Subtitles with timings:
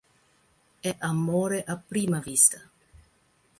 [0.79, 2.59] È amore a prima vista.